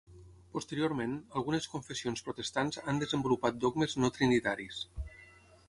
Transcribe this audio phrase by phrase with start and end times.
[0.53, 4.85] Posteriorment, algunes confessions protestants han desenvolupat dogmes no trinitaris.